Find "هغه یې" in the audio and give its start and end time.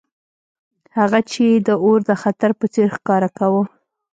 0.99-1.49